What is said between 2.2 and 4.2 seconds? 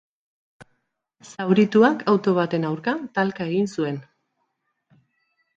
baten aurka talka egin zuen.